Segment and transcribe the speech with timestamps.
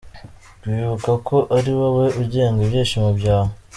[0.61, 3.51] Kwibuka ko ari wowe ugenga ibyishimo byawe.